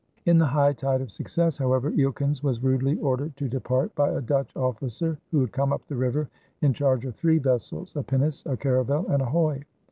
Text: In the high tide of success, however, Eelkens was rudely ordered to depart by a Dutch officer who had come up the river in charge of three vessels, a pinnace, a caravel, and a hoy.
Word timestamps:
In 0.25 0.39
the 0.39 0.47
high 0.47 0.73
tide 0.73 0.99
of 1.01 1.11
success, 1.11 1.59
however, 1.59 1.91
Eelkens 1.91 2.41
was 2.41 2.63
rudely 2.63 2.97
ordered 3.01 3.37
to 3.37 3.47
depart 3.47 3.93
by 3.93 4.09
a 4.09 4.19
Dutch 4.19 4.51
officer 4.55 5.19
who 5.29 5.41
had 5.41 5.51
come 5.51 5.71
up 5.71 5.85
the 5.87 5.95
river 5.95 6.27
in 6.63 6.73
charge 6.73 7.05
of 7.05 7.15
three 7.15 7.37
vessels, 7.37 7.95
a 7.95 8.01
pinnace, 8.01 8.43
a 8.47 8.57
caravel, 8.57 9.05
and 9.09 9.21
a 9.21 9.25
hoy. 9.27 9.61